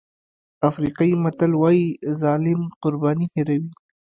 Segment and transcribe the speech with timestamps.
[0.69, 1.85] افریقایي متل وایي
[2.21, 3.71] ظالم قرباني هېروي.